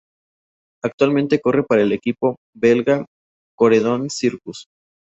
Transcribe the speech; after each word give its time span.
Actualmente 0.83 1.39
corre 1.39 1.61
para 1.63 1.83
el 1.83 1.91
equipo 1.91 2.37
belga 2.55 3.05
Corendon-Circus. 3.55 4.65